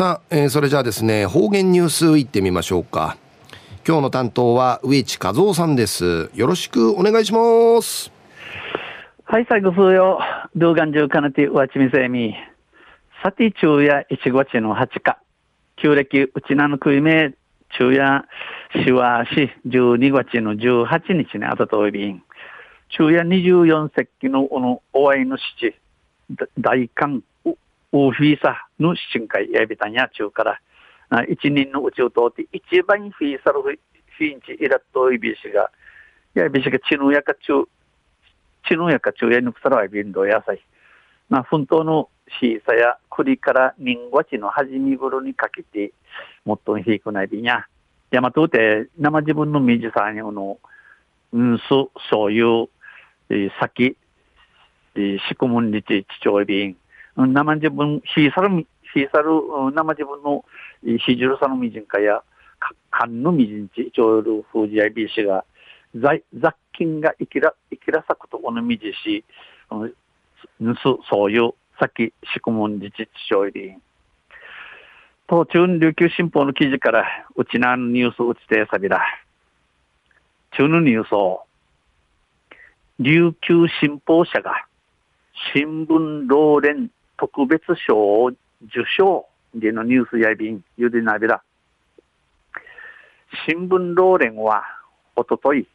[0.00, 3.18] さあ、えー、それじゃあですね、方言ニュースいってみましょうか。
[3.86, 6.30] 今日の担当は植地和夫さんです。
[6.32, 8.10] よろしくお願いします。
[9.24, 10.18] はい、最後数よ。
[10.56, 12.34] 動画中かなてわちみせみ。
[13.22, 15.18] さて、昼夜1月の8日。
[15.76, 17.34] 旧暦うちなのくいめ、
[17.68, 18.24] 昼夜
[18.82, 22.22] しわし12月の18日にあたといびん。
[22.88, 25.74] 昼夜24節気のおのお会いの七、
[26.58, 27.22] 大寒
[27.92, 30.60] ウフィーサの深海やびたんや中から、
[31.28, 35.70] 一人の宇宙とって一番フィーサルフィンチイラットイビシが、
[36.34, 37.68] やびしがチヌヤか中、
[38.68, 40.60] チヌヤか中やぬくさらはビンドやさい。
[41.28, 42.08] まあ、奮闘の
[42.40, 45.92] シーサや栗から人ごちの始め頃にかけて、
[46.44, 47.66] もっと低くないびんや。
[48.10, 50.58] やまとて、生自分の水さんの、
[51.32, 51.64] うんす、
[52.10, 52.68] そういう、
[53.30, 53.96] えー、先、
[54.96, 56.76] えー、仕組むんにち、父親便、
[57.26, 59.30] 生自分、ひさる、ひさる、
[59.74, 60.44] 生自分の、
[60.82, 62.22] ひじるさのみじんかや、
[62.90, 65.44] かんのみじんち、ちょうるふうじやびしが、
[65.96, 69.24] ざ雑菌がいきら、いきらさくとこのみじし、
[70.60, 73.82] ぬす、そういう、さっき、しくもんじち、ちちょいりん。
[75.28, 79.00] 東中琉球新報の記事から、うちなのニュースうちてさびら。
[80.52, 81.44] 中のニュースを、
[82.98, 84.66] 琉球新報社が、
[85.54, 86.90] 新聞老連
[87.20, 88.28] 特別賞を
[88.62, 91.42] 受賞でのニュースやびん、ゆでなびら。
[93.46, 94.64] 新聞老連は、
[95.16, 95.68] おととい、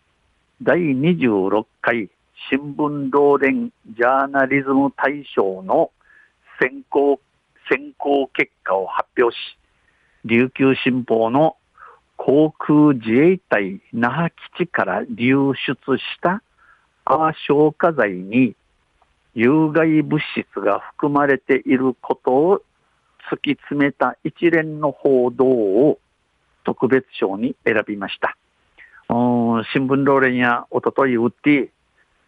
[0.64, 2.10] 第26回
[2.50, 5.92] 新聞老連ジャーナリズム大賞の
[6.60, 7.20] 選考、
[7.70, 9.40] 選考結果を発表し、
[10.26, 11.58] 琉球新報の
[12.18, 16.42] 航空自衛隊那覇基地から流出した
[17.04, 18.56] 泡消火剤に
[19.36, 22.62] 有害物質が含まれていることを
[23.30, 26.00] 突き詰めた一連の報道を
[26.64, 28.38] 特別賞に選びました。
[29.10, 31.70] 新聞ローレンやおとといウッディ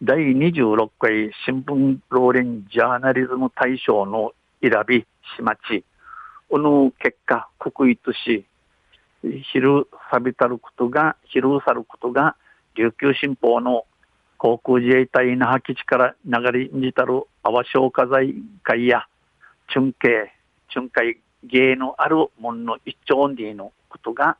[0.02, 4.32] 第26回新聞ローレンジャーナリズム大賞の
[4.62, 5.00] 選び
[5.36, 5.84] しまち、
[6.50, 8.44] この結果、国威とし、
[9.52, 12.36] 昼さびたることが、昼さることが、
[12.76, 13.86] 琉球新報の
[14.38, 19.06] 航空自衛隊那覇基地から流れにたる泡消火剤会や、
[19.68, 20.32] 中継、
[20.68, 24.38] 中海芸のあるもんの一丁にのことが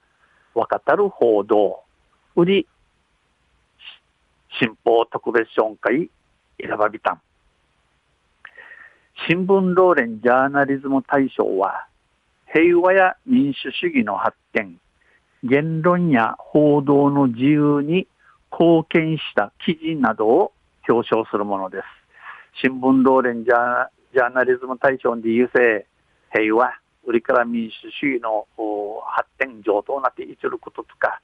[0.54, 1.82] 分かたる報道、
[2.36, 2.66] 売り、
[4.60, 6.08] 新報特別賞会
[6.60, 7.20] 選ばびたん。
[9.26, 11.88] 新聞ローレンジャーナリズム大賞は、
[12.52, 14.78] 平和や民主主義の発展、
[15.42, 18.06] 言論や報道の自由に
[18.50, 20.52] 貢献した記事などを
[20.88, 21.84] 表彰するものです。
[22.60, 25.86] 新聞ローレンジャーナリズム大賞で優勢、
[26.32, 26.72] 平和、
[27.04, 28.46] 売りから民主主義の
[29.06, 31.20] 発展上等なっていることとか、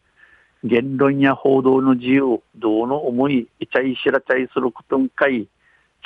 [0.62, 5.46] 言論や報道の自由、道の思い、いちゃいしらちゃいすることんかい、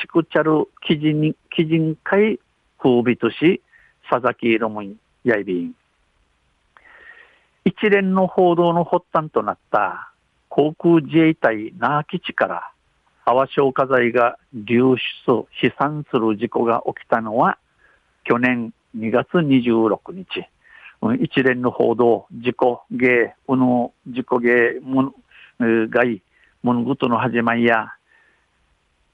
[0.01, 2.41] ちくちゃる記事に、記事んかい、
[2.79, 3.63] 風美とし、
[4.11, 4.83] 佐々木色も
[5.25, 5.75] やいびん。
[7.65, 10.08] 一連の報道の発端となった
[10.59, 12.73] 航空自衛隊那覇基地から
[13.25, 17.59] 泡消火剤が流出、飛散する事故が起きたのは
[18.25, 20.49] 去年2月26日。
[21.23, 25.15] 一連の報道、事故芸、うの事故芸、も
[25.61, 26.23] の、害、
[26.65, 27.93] 物事の始まりや、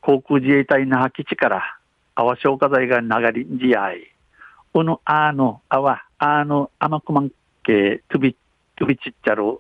[0.00, 1.78] 航空自衛隊那覇基地から
[2.14, 4.14] 泡消火剤が流れんじ合い、
[4.72, 7.30] うのあの泡、あの甘くまん
[7.62, 8.34] け、とび、
[8.76, 9.58] とびちっちゃる、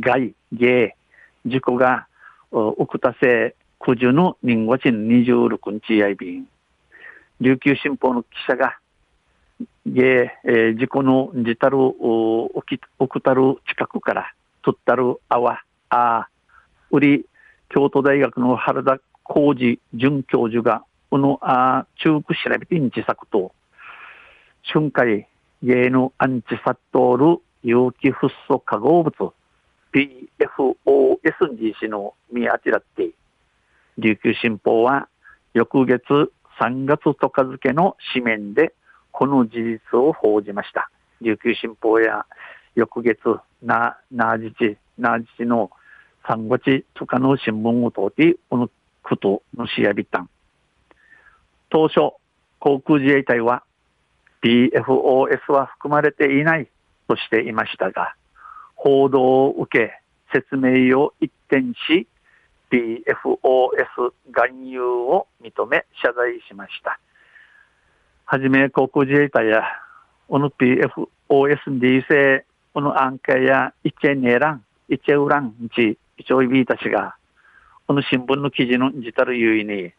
[0.00, 0.96] 害、芸、
[1.46, 2.08] 事故が、
[2.50, 6.48] 奥田製九十の人五人26日やいびん。
[7.40, 8.78] 琉球新報の記者が、
[9.86, 16.28] げえー、事故のじたる、おき、奥たる近くから、とったるあわ、あ、
[16.90, 17.26] 売り、
[17.68, 23.52] 京都大学の原田浩二准教授が、このあ中区調べてんちさくと、
[24.64, 25.28] 春回、
[25.62, 29.32] 芸のアンチサットール有機フッ素化合物、
[29.96, 33.12] PFOSGC の見当てらって、
[33.96, 35.08] 琉球新報は
[35.54, 36.02] 翌月
[36.60, 38.74] 3月10日付の紙面で
[39.10, 40.90] この事実を報じました。
[41.22, 42.26] 琉球新報や
[42.74, 45.70] 翌月な、なじち、なじちの
[46.24, 48.70] 3月10日の新聞を通って、この
[49.02, 50.28] ことのしやびたん。
[51.70, 52.12] 当初、
[52.58, 53.62] 航空自衛隊は
[54.42, 56.68] PFOS は含まれていない
[57.08, 58.14] としていましたが、
[58.76, 60.00] 報道を受け、
[60.32, 62.06] 説明を一転し、
[62.70, 67.00] PFOS 含有を認め謝罪しました。
[68.24, 69.62] はじめ航空自衛隊や
[70.28, 72.44] この PFOSD 性、
[72.74, 77.16] このアンケやイチェネラン、イチェウランチ、イチョイビーたちが、
[77.86, 79.92] この新聞の記事の自たるゆいに、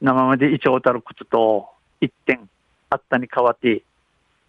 [0.00, 1.68] 生までイチョウたること
[2.00, 2.48] 一点
[2.90, 3.82] あったに変わって、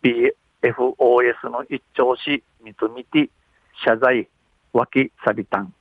[0.01, 3.29] PFOS の一丁し、みつみて、
[3.85, 4.27] 謝罪、
[4.73, 5.73] 脇さびたん。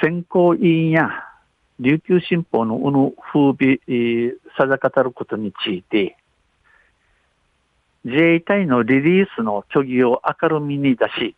[0.00, 1.24] 選考委員や
[1.80, 3.80] 琉球新報のうぬ風美、
[4.56, 6.16] さざかたることについて、
[8.04, 11.34] 自衛隊のリリースの虚偽を明るみに出し、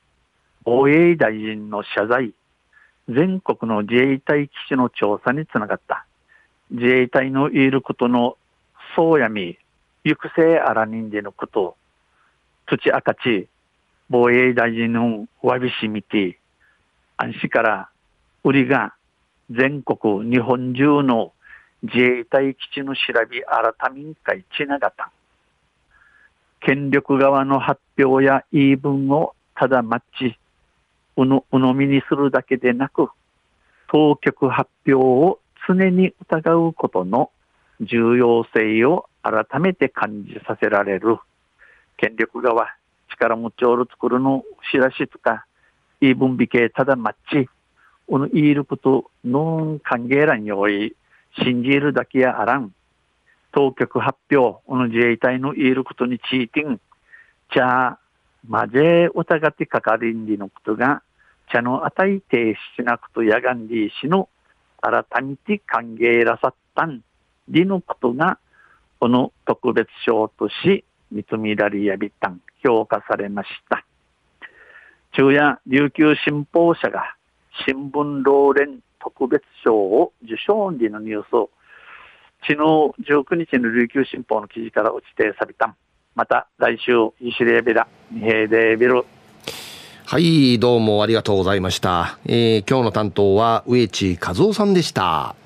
[0.64, 2.32] 防衛大臣の謝罪、
[3.08, 6.06] 全国の自衛隊基地の調査につながった。
[6.70, 8.36] 自衛隊の言えることの
[8.94, 9.58] そうやみ、
[10.04, 11.76] 行くせあら人でのこと、
[12.66, 13.48] 土赤ち、
[14.10, 16.40] 防衛大臣のわびしみて、
[17.16, 17.88] 安心から
[18.42, 18.94] 売りが
[19.50, 21.32] 全国日本中の
[21.82, 25.12] 自衛隊基地の調べ改めん会ちながた。
[26.58, 30.36] 権力側の発表や言い分をただ待ち、
[31.16, 33.08] うの、うのみにするだけでなく、
[33.88, 37.30] 当局発表を常に疑うことの
[37.80, 41.18] 重要性を改めて感じさせられる。
[41.96, 42.74] 権力側、
[43.20, 45.44] 力持ちおる作るの知らしとか、
[46.00, 47.48] 言い分美形ただ待ち、
[48.08, 50.96] うの言いることの歓迎欄におい、
[51.44, 52.72] 信じるだけやあらん。
[53.52, 56.80] 当局発表、この自衛隊の言えることについてん、
[57.52, 57.98] じゃあ、
[58.48, 61.02] まぜ疑ってかかりんりのことが、
[61.52, 64.28] 茶のあたい停止しなくとやがんりしの、
[64.80, 67.02] 改めて歓迎らさったん、
[67.48, 68.38] りのことが、
[68.98, 73.84] この特別賞とし、認められやびたん、評価されました。
[75.12, 77.16] 昼夜、琉球新報社が、
[77.66, 81.50] 新聞老連特別賞を受賞時のニュースを
[82.42, 82.58] 昨日
[83.10, 85.76] 19日の琉球新報の記事から落ちてさびたん
[86.14, 89.04] また来週、イシレベラ、ミヘデビル。
[90.06, 92.18] はい、どうもありがとうございました。
[92.26, 95.36] えー、今日の担当は植地和夫さんでした。